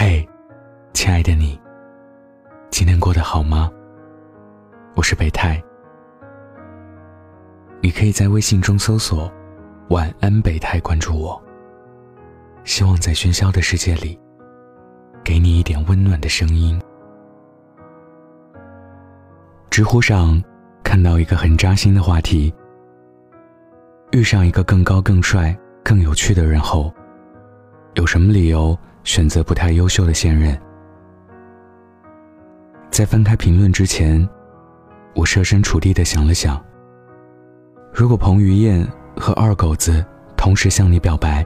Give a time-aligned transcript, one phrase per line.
[0.00, 0.24] 嘿，
[0.92, 1.60] 亲爱的你，
[2.70, 3.68] 今天过得好吗？
[4.94, 5.60] 我是北太，
[7.80, 9.28] 你可以在微信中搜索
[9.90, 11.42] “晚安北太”，关注我。
[12.62, 14.16] 希望在喧嚣的世界里，
[15.24, 16.80] 给你一点温暖的声音。
[19.68, 20.40] 知乎上
[20.84, 22.54] 看到一个很扎心的话题：
[24.12, 26.94] 遇上一个更高、更帅、更有趣的人后，
[27.94, 28.78] 有什么理由？
[29.08, 30.54] 选择不太优秀的现任。
[32.90, 34.28] 在翻开评论之前，
[35.14, 36.62] 我设身处地的想了想：
[37.90, 40.04] 如果彭于晏和二狗子
[40.36, 41.42] 同时向你表白，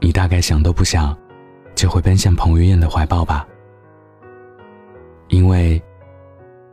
[0.00, 1.16] 你大概想都不想，
[1.74, 3.48] 就会奔向彭于晏的怀抱吧？
[5.28, 5.82] 因为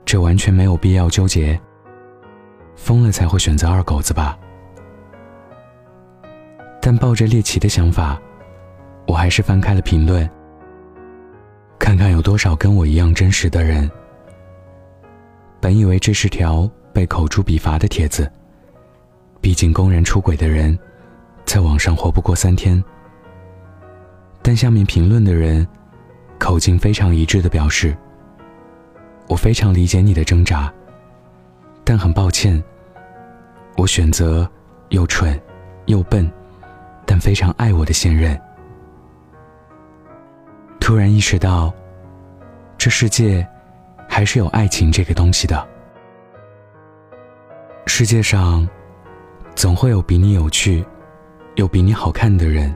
[0.04, 1.58] 这完全没有必要纠结，
[2.76, 4.38] 疯了才会选择二狗子吧？
[6.82, 8.22] 但抱着猎奇的想法。
[9.12, 10.28] 我还是翻开了评论，
[11.78, 13.92] 看看有多少跟我一样真实的人。
[15.60, 18.32] 本以为这是条被口诛笔伐的帖子，
[19.42, 20.80] 毕竟公然出轨的人，
[21.44, 22.82] 在网上活不过三天。
[24.42, 25.68] 但下面评论的人，
[26.40, 27.94] 口径非常一致的表示
[29.28, 30.74] ：“我非常理解你的挣扎，
[31.84, 32.64] 但很抱歉，
[33.76, 34.50] 我选择
[34.88, 35.38] 又蠢
[35.88, 36.32] 又笨，
[37.06, 38.40] 但非常爱我的现任。”
[40.92, 41.74] 突然意识到，
[42.78, 43.48] 这世界
[44.10, 45.66] 还是有爱情这个东西的。
[47.88, 48.68] 世界上
[49.56, 50.86] 总会有比你有趣、
[51.56, 52.76] 又比你好看的人，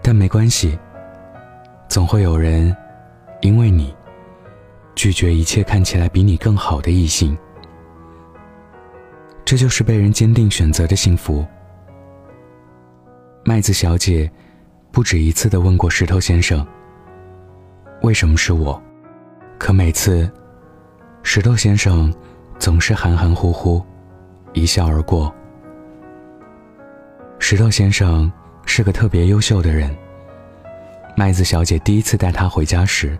[0.00, 0.78] 但没关系，
[1.90, 2.74] 总会有人
[3.42, 3.94] 因为你
[4.94, 7.36] 拒绝一切看起来比你更好的异性。
[9.44, 11.44] 这就是被人坚定选择的幸福。
[13.44, 14.32] 麦子小姐。
[14.96, 16.66] 不止一次的问过石头先生
[18.00, 18.82] ：“为什么是我？”
[19.60, 20.26] 可每次，
[21.22, 22.10] 石头先生
[22.58, 23.84] 总是含含糊糊，
[24.54, 25.30] 一笑而过。
[27.38, 28.32] 石头先生
[28.64, 29.94] 是个特别优秀的人。
[31.14, 33.18] 麦子小姐第一次带他回家时，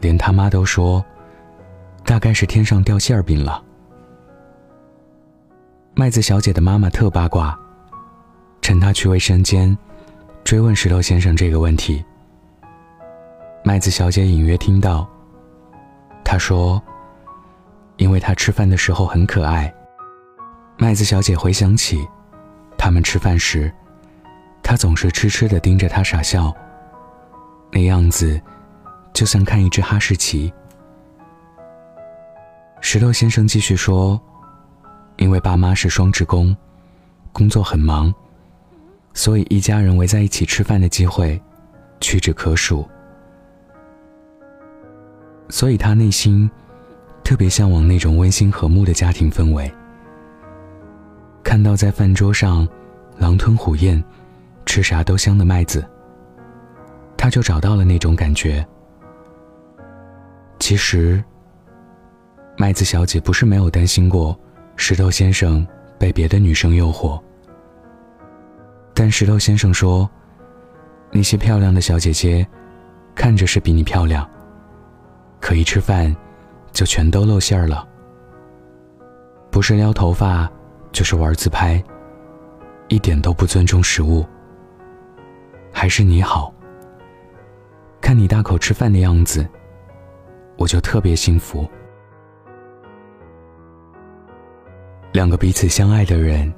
[0.00, 1.00] 连他妈都说
[2.04, 3.62] ：“大概是天上掉馅儿饼了。”
[5.94, 7.56] 麦子小姐的妈妈特八卦，
[8.60, 9.78] 趁她去卫生间。
[10.44, 12.04] 追问石头先生这个问题，
[13.64, 15.08] 麦子小姐隐约听到，
[16.24, 16.82] 他说
[17.96, 19.72] ：“因为他吃饭的时候很可爱。”
[20.76, 22.06] 麦子小姐回想起，
[22.76, 23.72] 他们吃饭时，
[24.62, 26.52] 他总是痴痴的盯着他傻笑，
[27.70, 28.38] 那样子，
[29.14, 30.52] 就像看一只哈士奇。
[32.80, 34.20] 石头先生继续说
[35.16, 36.54] ：“因为爸妈是双职工，
[37.32, 38.12] 工作很忙。”
[39.14, 41.40] 所以，一家人围在一起吃饭的机会
[42.00, 42.88] 屈指可数。
[45.48, 46.50] 所以他内心
[47.22, 49.70] 特别向往那种温馨和睦的家庭氛围。
[51.44, 52.66] 看到在饭桌上
[53.18, 54.02] 狼吞虎咽、
[54.64, 55.84] 吃啥都香的麦子，
[57.16, 58.66] 他就找到了那种感觉。
[60.58, 61.22] 其实，
[62.56, 64.38] 麦子小姐不是没有担心过
[64.76, 65.66] 石头先生
[65.98, 67.20] 被别的女生诱惑。
[68.94, 70.08] 但石头先生说
[71.10, 72.46] ：“那些漂亮的小姐姐，
[73.14, 74.28] 看着是比你漂亮，
[75.40, 76.14] 可一吃饭，
[76.72, 77.88] 就全都露馅儿了。
[79.50, 80.50] 不是撩头发，
[80.92, 81.82] 就是玩自拍，
[82.88, 84.24] 一点都不尊重食物。
[85.72, 86.52] 还是你好，
[88.00, 89.46] 看你大口吃饭的样子，
[90.56, 91.66] 我就特别幸福。
[95.12, 96.52] 两个彼此相爱的人，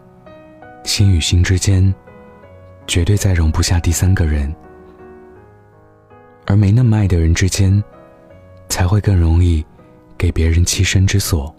[0.83, 1.95] 心与心之间。”
[2.87, 4.55] 绝对再容不下第三个人，
[6.47, 7.83] 而没那么爱的人之间，
[8.69, 9.65] 才会更容易
[10.19, 11.55] 给别人栖身之所。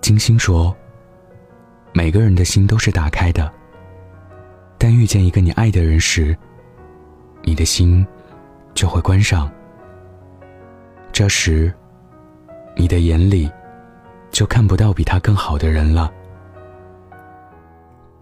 [0.00, 0.76] 金星说
[1.94, 3.52] ：“每个人的心都是打开的，
[4.76, 6.36] 但遇见一个你爱的人时，
[7.42, 8.04] 你的心
[8.74, 9.50] 就会关上。
[11.12, 11.72] 这时，
[12.76, 13.50] 你的眼里
[14.30, 16.12] 就看不到比他更好的人了。”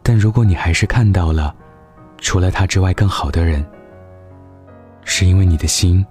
[0.09, 1.55] 但如果你还是看到了，
[2.17, 3.63] 除了他之外更好的人，
[5.05, 6.03] 是因为你的心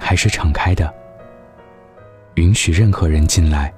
[0.00, 0.90] 还是敞开的，
[2.36, 3.70] 允许任何人进来。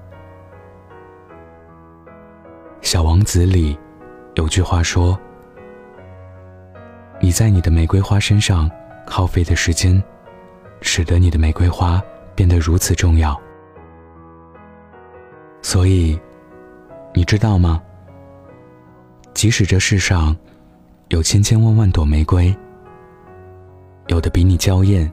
[2.80, 3.76] 小王子里
[4.36, 5.18] 有句话说
[7.18, 8.70] ：“你在你的玫瑰花身上
[9.04, 10.00] 耗费的时间，
[10.80, 12.00] 使得你的玫瑰花
[12.36, 13.36] 变得如此重要。”
[15.60, 16.16] 所以，
[17.12, 17.82] 你知道吗？
[19.36, 20.34] 即使这世上
[21.08, 22.56] 有千千万万朵玫瑰，
[24.06, 25.12] 有的比你娇艳，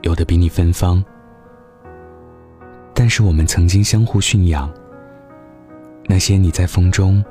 [0.00, 1.02] 有的比你芬芳。
[2.92, 4.68] 但是我们曾经相互驯养。
[6.06, 7.24] 那些你在风中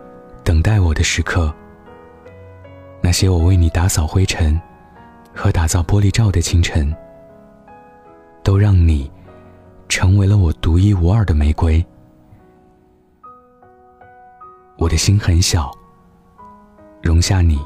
[0.45, 1.53] 等待我的时刻，
[3.01, 4.57] 那些我为你打扫灰尘
[5.35, 6.95] 和打造玻璃罩的清晨，
[8.43, 9.11] 都让你
[9.89, 11.85] 成为了我独一无二的玫瑰。
[14.77, 15.69] 我的心很小，
[17.01, 17.59] 容下你，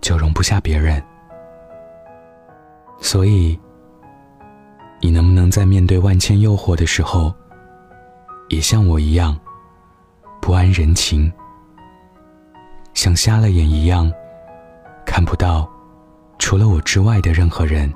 [0.00, 1.02] 就容不下别人。
[3.00, 3.58] 所以，
[5.00, 7.34] 你能不能在面对万千诱惑的时候，
[8.48, 9.38] 也像我一样，
[10.40, 11.32] 不谙人情，
[12.94, 14.12] 像瞎了眼一样，
[15.04, 15.68] 看不到
[16.38, 17.92] 除了我之外的任何人？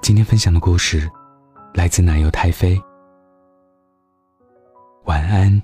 [0.00, 1.10] 今天分享的故事
[1.72, 2.80] 来自奶油太妃。
[5.04, 5.62] 晚安，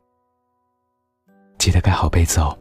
[1.60, 2.59] 记得盖好被子哦。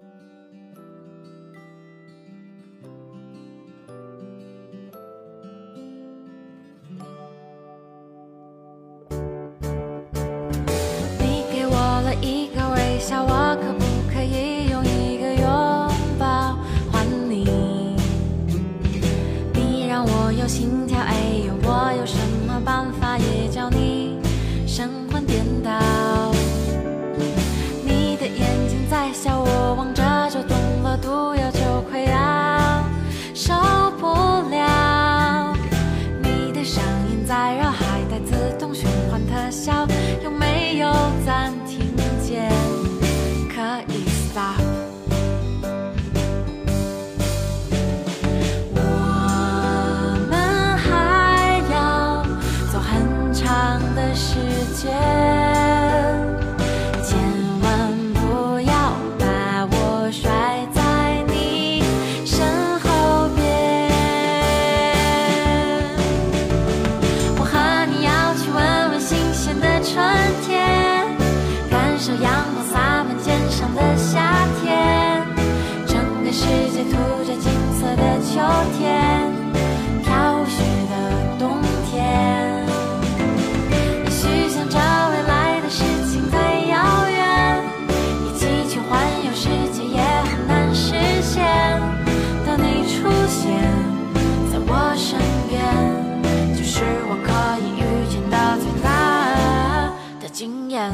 [100.69, 100.91] 眼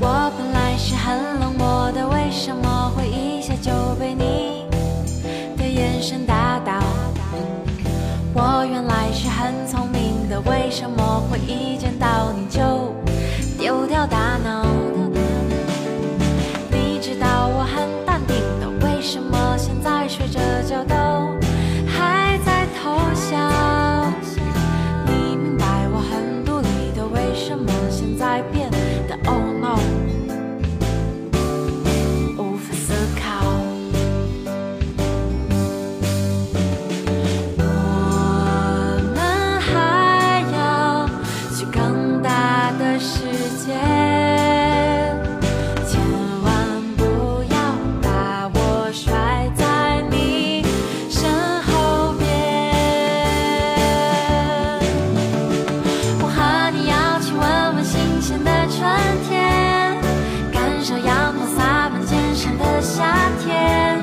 [0.00, 4.68] 我本来是很冷漠的，为什么会一下就被你
[5.56, 6.80] 的眼神打倒？
[8.32, 11.40] 我原来是很聪明的，为什么会？
[58.68, 58.84] 春
[59.28, 59.96] 天
[60.52, 64.02] 感受阳光洒满肩上的夏天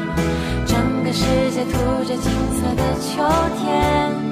[0.65, 3.23] 整个世界涂着金色的秋
[3.57, 4.22] 天。